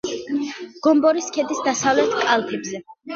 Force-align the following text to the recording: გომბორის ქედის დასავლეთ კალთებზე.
გომბორის 0.87 1.27
ქედის 1.35 1.59
დასავლეთ 1.67 2.17
კალთებზე. 2.23 2.81